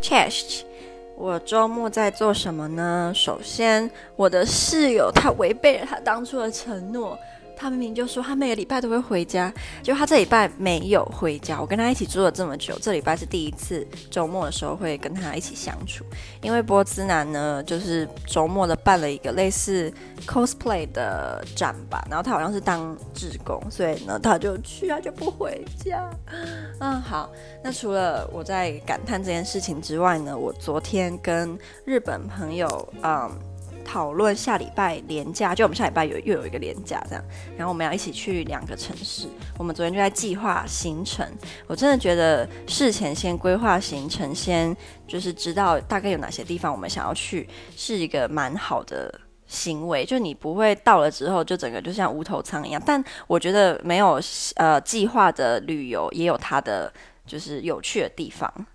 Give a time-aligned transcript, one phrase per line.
[0.00, 0.62] Chest，
[1.16, 3.12] 我周末在做什么呢？
[3.14, 7.18] 首先，我的室友他违背了他当初的承诺。
[7.56, 11.60] 他明明就说他每个礼拜都会回家，结果他这礼拜没有回家。
[11.60, 16.04] 我跟他一起住了这么久，这礼拜是第一次周末的时候会跟他一起相处。
[16.42, 19.92] 因为波兹南呢，就是周末的办了一个类似
[20.26, 26.10] cosplay 的展吧，然后他好像是当志工，所以呢他就去，他就不回家。
[26.80, 27.30] 嗯，好，
[27.62, 33.30] 那除了我在感叹这件事情之外呢，我昨天跟日本朋友，嗯。
[33.94, 37.24] 讨论下礼拜连假，就我们下礼拜有又有一个连假这样，
[37.56, 39.28] 然后我们要一起去两个城市。
[39.56, 41.24] 我们昨天就在计划行程。
[41.68, 44.76] 我真的觉得事前先规划行程，先
[45.06, 49.14] 就是知道大概有哪些地方我们想要去，是一个蛮好的
[49.46, 50.04] 行为。
[50.04, 52.82] 就你不会到了之后就整个就像无头苍一样。
[52.84, 54.20] 但我觉得没有
[54.56, 56.92] 呃计划的旅游也有它的
[57.24, 58.66] 就是有趣的地方。